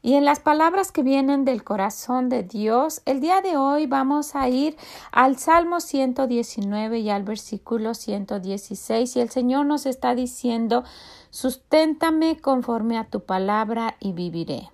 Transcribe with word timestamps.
Y 0.00 0.14
en 0.14 0.24
las 0.24 0.38
palabras 0.38 0.92
que 0.92 1.02
vienen 1.02 1.44
del 1.44 1.64
corazón 1.64 2.28
de 2.28 2.44
Dios, 2.44 3.02
el 3.04 3.20
día 3.20 3.40
de 3.40 3.56
hoy 3.56 3.86
vamos 3.86 4.36
a 4.36 4.48
ir 4.48 4.76
al 5.10 5.38
Salmo 5.38 5.80
119 5.80 7.00
y 7.00 7.10
al 7.10 7.24
versículo 7.24 7.94
116 7.94 9.16
y 9.16 9.20
el 9.20 9.30
Señor 9.30 9.66
nos 9.66 9.86
está 9.86 10.14
diciendo, 10.14 10.84
susténtame 11.30 12.38
conforme 12.40 12.96
a 12.96 13.08
tu 13.10 13.24
palabra 13.24 13.96
y 13.98 14.12
viviré. 14.12 14.70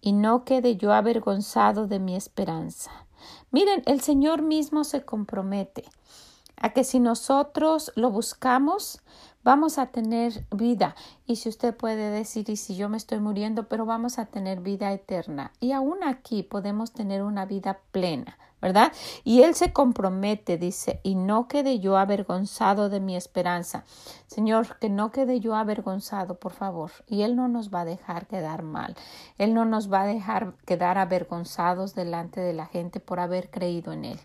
Y 0.00 0.12
no 0.12 0.44
quede 0.44 0.76
yo 0.76 0.92
avergonzado 0.92 1.86
de 1.86 2.00
mi 2.00 2.16
esperanza. 2.16 2.90
Miren, 3.52 3.84
el 3.86 4.00
Señor 4.00 4.42
mismo 4.42 4.82
se 4.82 5.04
compromete 5.04 5.84
a 6.62 6.70
que 6.70 6.84
si 6.84 7.00
nosotros 7.00 7.92
lo 7.96 8.10
buscamos, 8.10 9.02
vamos 9.42 9.78
a 9.78 9.86
tener 9.86 10.46
vida. 10.50 10.94
Y 11.26 11.36
si 11.36 11.48
usted 11.48 11.76
puede 11.76 12.10
decir, 12.10 12.48
y 12.48 12.56
si 12.56 12.76
yo 12.76 12.88
me 12.88 12.96
estoy 12.96 13.18
muriendo, 13.18 13.68
pero 13.68 13.84
vamos 13.84 14.18
a 14.18 14.26
tener 14.26 14.60
vida 14.60 14.92
eterna. 14.92 15.52
Y 15.60 15.72
aún 15.72 16.04
aquí 16.04 16.42
podemos 16.44 16.92
tener 16.92 17.22
una 17.22 17.46
vida 17.46 17.80
plena, 17.90 18.38
¿verdad? 18.60 18.92
Y 19.24 19.42
Él 19.42 19.56
se 19.56 19.72
compromete, 19.72 20.56
dice, 20.56 21.00
y 21.02 21.16
no 21.16 21.48
quede 21.48 21.80
yo 21.80 21.96
avergonzado 21.96 22.88
de 22.88 23.00
mi 23.00 23.16
esperanza. 23.16 23.84
Señor, 24.28 24.78
que 24.78 24.88
no 24.88 25.10
quede 25.10 25.40
yo 25.40 25.56
avergonzado, 25.56 26.38
por 26.38 26.52
favor. 26.52 26.92
Y 27.08 27.22
Él 27.22 27.34
no 27.34 27.48
nos 27.48 27.74
va 27.74 27.80
a 27.80 27.86
dejar 27.86 28.28
quedar 28.28 28.62
mal. 28.62 28.94
Él 29.36 29.52
no 29.52 29.64
nos 29.64 29.92
va 29.92 30.02
a 30.02 30.06
dejar 30.06 30.54
quedar 30.64 30.98
avergonzados 30.98 31.96
delante 31.96 32.40
de 32.40 32.52
la 32.52 32.66
gente 32.66 33.00
por 33.00 33.18
haber 33.18 33.50
creído 33.50 33.92
en 33.92 34.04
Él. 34.04 34.20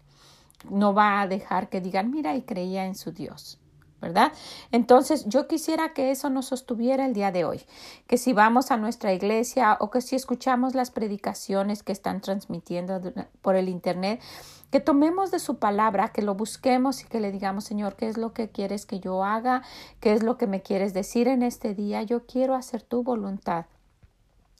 No 0.69 0.93
va 0.93 1.21
a 1.21 1.27
dejar 1.27 1.69
que 1.69 1.81
digan, 1.81 2.11
mira, 2.11 2.35
y 2.35 2.41
creía 2.41 2.85
en 2.85 2.95
su 2.95 3.11
Dios. 3.11 3.59
¿verdad? 3.99 4.31
Entonces 4.71 5.25
yo 5.25 5.47
quisiera 5.47 5.93
que 5.93 6.11
eso 6.11 6.29
nos 6.29 6.45
sostuviera 6.45 7.05
el 7.05 7.13
día 7.13 7.31
de 7.31 7.45
hoy, 7.45 7.61
que 8.05 8.17
si 8.17 8.31
vamos 8.31 8.69
a 8.69 8.77
nuestra 8.77 9.11
iglesia 9.13 9.75
o 9.79 9.89
que 9.89 10.01
si 10.01 10.15
escuchamos 10.15 10.75
las 10.75 10.91
predicaciones 10.91 11.81
que 11.81 11.93
están 11.93 12.21
transmitiendo 12.21 13.01
por 13.41 13.55
el 13.55 13.69
Internet, 13.69 14.21
que 14.69 14.79
tomemos 14.79 15.31
de 15.31 15.39
su 15.39 15.57
palabra, 15.57 16.09
que 16.09 16.21
lo 16.21 16.35
busquemos 16.35 17.01
y 17.01 17.07
que 17.07 17.19
le 17.19 17.31
digamos, 17.31 17.63
Señor, 17.63 17.95
¿qué 17.95 18.07
es 18.07 18.17
lo 18.17 18.33
que 18.33 18.49
quieres 18.49 18.85
que 18.85 18.99
yo 18.99 19.23
haga? 19.23 19.63
¿Qué 19.99 20.13
es 20.13 20.23
lo 20.23 20.37
que 20.37 20.45
me 20.45 20.61
quieres 20.61 20.93
decir 20.93 21.27
en 21.27 21.41
este 21.41 21.73
día? 21.73 22.03
Yo 22.03 22.25
quiero 22.25 22.53
hacer 22.53 22.83
tu 22.83 23.01
voluntad. 23.01 23.65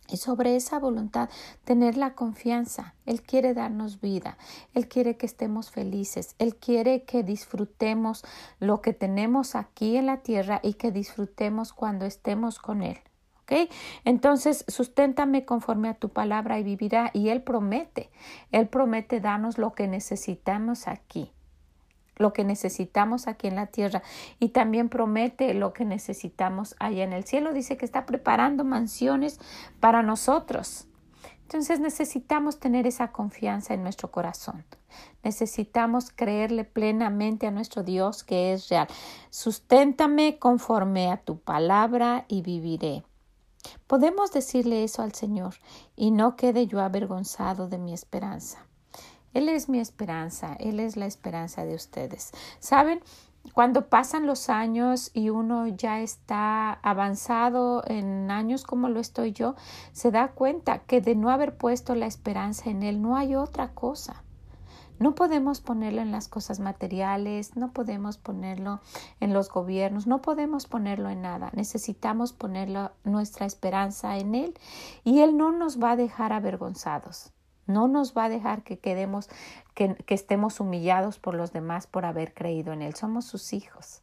Y 0.09 0.17
sobre 0.17 0.55
esa 0.55 0.79
voluntad, 0.79 1.29
tener 1.63 1.97
la 1.97 2.13
confianza. 2.13 2.95
Él 3.05 3.21
quiere 3.21 3.53
darnos 3.53 4.01
vida, 4.01 4.37
Él 4.73 4.87
quiere 4.87 5.17
que 5.17 5.25
estemos 5.25 5.71
felices, 5.71 6.35
Él 6.39 6.55
quiere 6.55 7.03
que 7.03 7.23
disfrutemos 7.23 8.23
lo 8.59 8.81
que 8.81 8.93
tenemos 8.93 9.55
aquí 9.55 9.97
en 9.97 10.05
la 10.05 10.17
tierra 10.17 10.59
y 10.63 10.73
que 10.73 10.91
disfrutemos 10.91 11.73
cuando 11.73 12.05
estemos 12.05 12.59
con 12.59 12.81
Él. 12.81 12.97
¿Ok? 13.43 13.69
Entonces, 14.03 14.65
susténtame 14.67 15.45
conforme 15.45 15.87
a 15.87 15.93
tu 15.93 16.09
palabra 16.09 16.59
y 16.59 16.63
vivirá. 16.63 17.11
Y 17.13 17.29
Él 17.29 17.41
promete, 17.43 18.09
Él 18.51 18.67
promete 18.67 19.21
darnos 19.21 19.57
lo 19.57 19.73
que 19.73 19.87
necesitamos 19.87 20.87
aquí 20.89 21.31
lo 22.17 22.33
que 22.33 22.43
necesitamos 22.43 23.27
aquí 23.27 23.47
en 23.47 23.55
la 23.55 23.67
tierra 23.67 24.03
y 24.39 24.49
también 24.49 24.89
promete 24.89 25.53
lo 25.53 25.73
que 25.73 25.85
necesitamos 25.85 26.75
allá 26.79 27.03
en 27.03 27.13
el 27.13 27.23
cielo. 27.23 27.53
Dice 27.53 27.77
que 27.77 27.85
está 27.85 28.05
preparando 28.05 28.63
mansiones 28.63 29.39
para 29.79 30.03
nosotros. 30.03 30.87
Entonces 31.43 31.79
necesitamos 31.79 32.59
tener 32.59 32.85
esa 32.87 33.13
confianza 33.13 33.73
en 33.73 33.81
nuestro 33.81 34.11
corazón. 34.11 34.65
Necesitamos 35.23 36.11
creerle 36.11 36.65
plenamente 36.65 37.47
a 37.47 37.51
nuestro 37.51 37.83
Dios 37.83 38.25
que 38.25 38.51
es 38.51 38.67
real. 38.67 38.87
Susténtame 39.29 40.39
conforme 40.39 41.09
a 41.09 41.17
tu 41.17 41.39
palabra 41.39 42.25
y 42.27 42.41
viviré. 42.41 43.03
Podemos 43.87 44.31
decirle 44.33 44.83
eso 44.83 45.01
al 45.01 45.13
Señor 45.13 45.55
y 45.95 46.11
no 46.11 46.35
quede 46.35 46.67
yo 46.67 46.81
avergonzado 46.81 47.69
de 47.69 47.77
mi 47.77 47.93
esperanza. 47.93 48.65
Él 49.37 49.49
es 49.49 49.69
mi 49.69 49.79
esperanza, 49.79 50.55
Él 50.59 50.79
es 50.79 50.97
la 50.97 51.05
esperanza 51.05 51.63
de 51.63 51.75
ustedes. 51.75 52.31
¿Saben? 52.59 53.01
Cuando 53.53 53.87
pasan 53.87 54.25
los 54.25 54.49
años 54.49 55.11
y 55.13 55.29
uno 55.29 55.67
ya 55.67 55.99
está 56.01 56.73
avanzado 56.81 57.83
en 57.85 58.31
años 58.31 58.63
como 58.63 58.89
lo 58.89 58.99
estoy 58.99 59.33
yo, 59.33 59.53
se 59.91 60.09
da 60.09 60.29
cuenta 60.29 60.79
que 60.79 61.01
de 61.01 61.13
no 61.13 61.29
haber 61.29 61.55
puesto 61.55 61.93
la 61.93 62.07
esperanza 62.07 62.71
en 62.71 62.81
Él 62.81 62.99
no 62.99 63.15
hay 63.15 63.35
otra 63.35 63.75
cosa. 63.75 64.23
No 64.97 65.13
podemos 65.13 65.61
ponerlo 65.61 66.01
en 66.01 66.11
las 66.11 66.27
cosas 66.27 66.59
materiales, 66.59 67.55
no 67.55 67.73
podemos 67.73 68.17
ponerlo 68.17 68.81
en 69.19 69.33
los 69.33 69.51
gobiernos, 69.51 70.07
no 70.07 70.19
podemos 70.19 70.65
ponerlo 70.65 71.11
en 71.11 71.21
nada. 71.21 71.51
Necesitamos 71.53 72.33
ponerlo 72.33 72.91
nuestra 73.03 73.45
esperanza 73.45 74.17
en 74.17 74.33
Él 74.33 74.55
y 75.03 75.19
Él 75.19 75.37
no 75.37 75.51
nos 75.51 75.79
va 75.79 75.91
a 75.91 75.95
dejar 75.95 76.33
avergonzados. 76.33 77.36
No 77.67 77.87
nos 77.87 78.13
va 78.15 78.25
a 78.25 78.29
dejar 78.29 78.63
que 78.63 78.79
quedemos, 78.79 79.29
que, 79.73 79.95
estemos 80.07 80.59
humillados 80.59 81.19
por 81.19 81.35
los 81.35 81.51
demás 81.51 81.85
por 81.85 82.05
haber 82.05 82.33
creído 82.33 82.73
en 82.73 82.81
Él. 82.81 82.95
Somos 82.95 83.25
sus 83.25 83.53
hijos. 83.53 84.01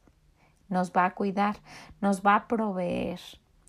Nos 0.69 0.91
va 0.91 1.05
a 1.05 1.15
cuidar, 1.15 1.57
nos 1.99 2.21
va 2.21 2.35
a 2.35 2.47
proveer, 2.47 3.19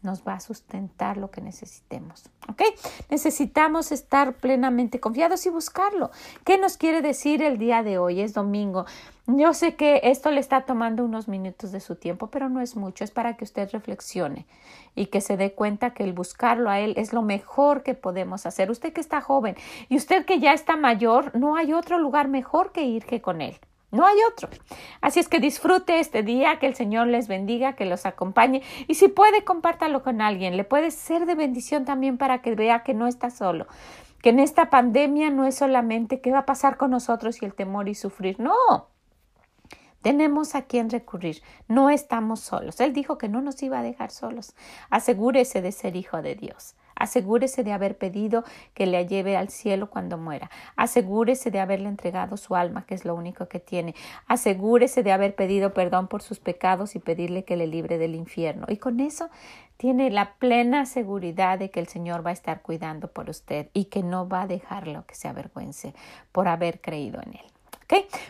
nos 0.07 0.27
va 0.27 0.35
a 0.35 0.41
sustentar 0.41 1.19
lo 1.19 1.31
que 1.31 1.43
necesitemos. 1.43 2.31
¿Ok? 2.49 2.63
Necesitamos 3.11 3.93
estar 3.93 4.37
plenamente 4.37 5.01
confiados 5.01 5.45
y 5.45 5.51
buscarlo. 5.51 6.11
¿Qué 6.45 6.57
nos 6.57 6.79
quiere 6.79 7.03
decir 7.03 7.43
el 7.43 7.59
día 7.59 7.83
de 7.83 7.99
hoy? 7.99 8.23
Es 8.23 8.33
domingo. 8.33 8.87
Yo 9.27 9.53
sé 9.53 9.75
que 9.75 10.01
esto 10.05 10.31
le 10.31 10.41
está 10.41 10.63
tomando 10.63 11.05
unos 11.05 11.27
minutos 11.27 11.73
de 11.73 11.81
su 11.81 11.97
tiempo, 11.97 12.29
pero 12.29 12.49
no 12.49 12.61
es 12.61 12.77
mucho. 12.77 13.03
Es 13.03 13.11
para 13.11 13.37
que 13.37 13.45
usted 13.45 13.69
reflexione 13.73 14.47
y 14.95 15.07
que 15.07 15.21
se 15.21 15.37
dé 15.37 15.53
cuenta 15.53 15.93
que 15.93 16.05
el 16.05 16.13
buscarlo 16.13 16.71
a 16.71 16.79
Él 16.79 16.95
es 16.97 17.13
lo 17.13 17.23
mejor 17.23 17.83
que 17.83 17.95
podemos 17.95 18.47
hacer. 18.47 18.71
Usted 18.71 18.93
que 18.93 19.01
está 19.01 19.21
joven 19.21 19.57
y 19.89 19.97
usted 19.97 20.25
que 20.25 20.39
ya 20.39 20.53
está 20.53 20.77
mayor, 20.77 21.37
no 21.37 21.57
hay 21.57 21.73
otro 21.73 21.99
lugar 21.99 22.29
mejor 22.29 22.73
que 22.73 22.85
ir 22.85 23.05
que 23.05 23.21
con 23.21 23.43
Él. 23.43 23.59
No 23.91 24.05
hay 24.05 24.17
otro. 24.31 24.49
Así 25.01 25.21
es 25.21 25.29
que 25.29 25.39
disfrute 25.39 26.01
este 26.01 26.23
día, 26.23 26.59
que 26.59 26.67
el 26.67 26.75
Señor 26.75 27.07
les 27.07 27.29
bendiga, 27.29 27.75
que 27.75 27.85
los 27.85 28.05
acompañe 28.05 28.63
y 28.89 28.95
si 28.95 29.09
puede, 29.09 29.45
compártalo 29.45 30.03
con 30.03 30.21
alguien. 30.21 30.57
Le 30.57 30.65
puede 30.65 30.91
ser 30.91 31.27
de 31.27 31.35
bendición 31.35 31.85
también 31.85 32.19
para 32.19 32.43
que 32.43 32.55
vea 32.55 32.83
que 32.83 32.95
no 32.95 33.07
está 33.07 33.31
solo, 33.31 33.67
que 34.23 34.31
en 34.31 34.41
esta 34.41 34.71
pandemia 34.71 35.31
no 35.31 35.47
es 35.47 35.55
solamente 35.57 36.21
qué 36.21 36.33
va 36.33 36.41
a 36.41 36.47
pasar 36.47 36.77
con 36.77 36.91
nosotros 36.91 37.41
y 37.43 37.45
el 37.45 37.55
temor 37.55 37.89
y 37.89 37.95
sufrir. 37.95 38.41
No. 38.41 38.89
Tenemos 40.03 40.55
a 40.55 40.63
quien 40.63 40.91
recurrir. 40.91 41.43
No 41.67 41.91
estamos 41.91 42.41
solos. 42.41 42.81
Él 42.81 42.93
dijo 42.93 43.19
que 43.19 43.29
no 43.29 43.41
nos 43.41 43.61
iba 43.63 43.81
a 43.81 43.83
dejar 43.83 44.11
solos. 44.11 44.55
Asegúrese 44.89 45.63
de 45.63 45.73
ser 45.73 45.97
hijo 45.97 46.23
de 46.23 46.37
Dios. 46.37 46.77
Asegúrese 46.97 47.63
de 47.63 47.73
haber 47.73 47.97
pedido 47.97 48.45
que 48.75 48.87
le 48.87 49.07
lleve 49.07 49.37
al 49.37 49.51
cielo 49.51 49.89
cuando 49.89 50.19
muera. 50.19 50.51
Asegúrese 50.75 51.51
de 51.51 51.61
haberle 51.61 51.89
entregado 51.89 52.37
su 52.37 52.57
alma, 52.57 52.85
que 52.87 52.95
es 52.95 53.05
lo 53.05 53.15
único 53.15 53.49
que 53.49 53.61
tiene. 53.61 53.95
Asegúrese 54.27 55.03
de 55.03 55.13
haber 55.13 55.35
pedido 55.35 55.73
perdón 55.73 56.09
por 56.09 56.23
sus 56.23 56.41
pecados 56.41 56.97
y 56.97 56.99
pedirle 56.99 57.45
que 57.45 57.57
le 57.57 57.67
libre 57.67 57.99
del 57.99 58.15
infierno. 58.15 58.67
Y 58.69 58.79
con 58.79 59.01
eso 59.01 59.31
tiene 59.77 60.11
la 60.11 60.35
plena 60.35 60.87
seguridad 60.87 61.59
de 61.59 61.71
que 61.71 61.81
el 61.81 61.87
Señor 61.87 62.25
va 62.25 62.31
a 62.31 62.35
estar 62.35 62.63
cuidando 62.63 63.09
por 63.09 63.29
usted 63.29 63.69
y 63.75 63.87
que 63.87 64.03
no 64.03 64.29
va 64.29 64.43
a 64.43 64.47
dejarlo 64.47 65.05
que 65.07 65.15
se 65.15 65.29
avergüence 65.29 65.95
por 66.33 66.49
haber 66.49 66.81
creído 66.81 67.21
en 67.23 67.35
él. 67.35 67.56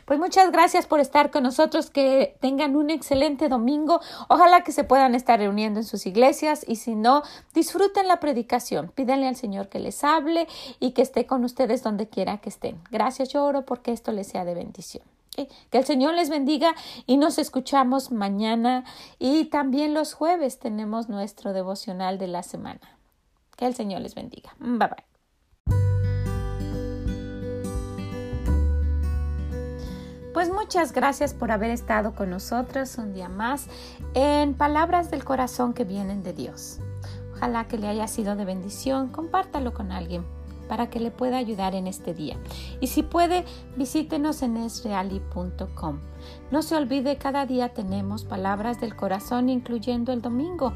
Pues 0.05 0.19
muchas 0.19 0.53
gracias 0.53 0.87
por 0.87 1.01
estar 1.01 1.31
con 1.31 1.43
nosotros, 1.43 1.91
que 1.91 2.37
tengan 2.41 2.77
un 2.77 2.91
excelente 2.91 3.49
domingo. 3.49 4.01
Ojalá 4.29 4.63
que 4.63 4.73
se 4.73 4.85
puedan 4.85 5.15
estar 5.15 5.39
reuniendo 5.39 5.81
en 5.81 5.85
sus 5.85 6.07
iglesias 6.07 6.65
y 6.67 6.77
si 6.77 6.95
no, 6.95 7.23
disfruten 7.55 8.07
la 8.07 8.21
predicación. 8.21 8.93
Pídanle 8.95 9.29
al 9.29 9.37
Señor 9.37 9.69
que 9.69 9.79
les 9.79 10.05
hable 10.05 10.47
y 10.79 10.93
que 10.93 11.03
esté 11.03 11.27
con 11.27 11.45
ustedes 11.45 11.83
donde 11.83 12.09
quiera 12.09 12.39
que 12.39 12.51
estén. 12.51 12.81
Gracias, 12.91 13.31
yo 13.31 13.45
oro 13.45 13.63
porque 13.63 13.93
esto 13.93 14.13
les 14.13 14.29
sea 14.29 14.45
de 14.45 14.55
bendición. 14.55 15.05
Que 15.71 15.79
el 15.79 15.85
Señor 15.85 16.15
les 16.15 16.31
bendiga 16.31 16.75
y 17.07 17.19
nos 17.19 17.39
escuchamos 17.39 18.11
mañana 18.11 18.85
y 19.19 19.47
también 19.47 19.93
los 19.93 20.15
jueves 20.15 20.59
tenemos 20.59 21.11
nuestro 21.11 21.53
devocional 21.53 22.17
de 22.19 22.29
la 22.29 22.43
semana. 22.43 22.99
Que 23.57 23.67
el 23.67 23.75
Señor 23.75 24.01
les 24.01 24.15
bendiga. 24.15 24.55
Bye 24.59 24.89
bye. 24.89 25.16
Pues 30.37 30.53
muchas 30.53 30.93
gracias 30.93 31.33
por 31.33 31.51
haber 31.51 31.71
estado 31.71 32.15
con 32.15 32.29
nosotros 32.29 32.99
un 32.99 33.15
día 33.15 33.31
más 33.31 33.69
en 34.13 34.53
palabras 34.53 35.11
del 35.11 35.25
corazón 35.25 35.73
que 35.73 35.85
vienen 35.85 36.23
de 36.23 36.35
Dios. 36.35 36.79
Ojalá 37.33 37.69
que 37.69 37.79
le 37.79 37.89
haya 37.89 38.07
sido 38.07 38.37
de 38.37 38.45
bendición. 38.45 39.09
Compártalo 39.09 39.73
con 39.73 39.93
alguien 39.93 40.27
para 40.69 40.91
que 40.91 41.01
le 41.01 41.11
pueda 41.11 41.39
ayudar 41.39 41.75
en 41.75 41.87
este 41.87 42.13
día. 42.13 42.37
Y 42.81 42.89
si 42.89 43.03
puede, 43.03 43.47
visítenos 43.77 44.43
en 44.43 44.59
esreali.com. 44.59 46.01
No 46.51 46.61
se 46.61 46.77
olvide, 46.77 47.17
cada 47.17 47.47
día 47.47 47.71
tenemos 47.71 48.25
palabras 48.25 48.79
del 48.79 48.95
corazón, 48.95 49.49
incluyendo 49.49 50.13
el 50.13 50.21
domingo, 50.21 50.75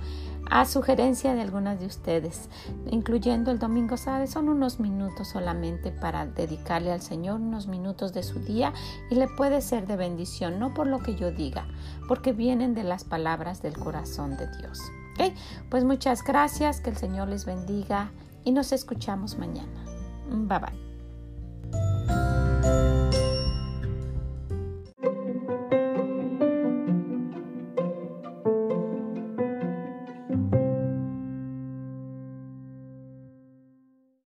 a 0.50 0.66
sugerencia 0.66 1.34
de 1.34 1.40
algunas 1.40 1.80
de 1.80 1.86
ustedes, 1.86 2.48
incluyendo 2.90 3.50
el 3.50 3.58
domingo, 3.58 3.96
¿sabe? 3.96 4.26
Son 4.26 4.48
unos 4.48 4.80
minutos 4.80 5.28
solamente 5.28 5.92
para 5.92 6.26
dedicarle 6.26 6.92
al 6.92 7.00
Señor, 7.00 7.40
unos 7.40 7.68
minutos 7.68 8.12
de 8.12 8.22
su 8.22 8.40
día 8.40 8.72
y 9.10 9.14
le 9.14 9.28
puede 9.28 9.60
ser 9.60 9.86
de 9.86 9.96
bendición, 9.96 10.58
no 10.58 10.74
por 10.74 10.86
lo 10.86 10.98
que 10.98 11.14
yo 11.14 11.30
diga, 11.30 11.66
porque 12.08 12.32
vienen 12.32 12.74
de 12.74 12.84
las 12.84 13.04
palabras 13.04 13.62
del 13.62 13.78
corazón 13.78 14.36
de 14.36 14.48
Dios. 14.58 14.80
¿Ok? 15.14 15.32
Pues 15.68 15.84
muchas 15.84 16.24
gracias, 16.24 16.80
que 16.80 16.90
el 16.90 16.96
Señor 16.96 17.28
les 17.28 17.44
bendiga 17.44 18.10
y 18.44 18.52
nos 18.52 18.72
escuchamos 18.72 19.38
mañana. 19.38 19.84
Bye 20.28 20.58
bye. 20.58 20.89